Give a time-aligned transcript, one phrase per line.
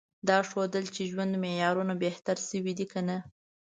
[0.29, 3.17] دا ښودل چې ژوند معیارونه بهتر شوي دي که نه؟